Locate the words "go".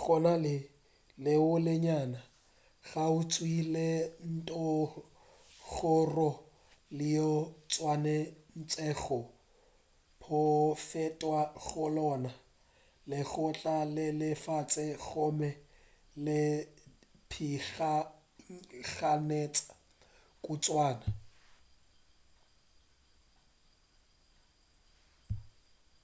0.00-0.14, 7.30-7.40, 10.22-10.40, 11.64-11.84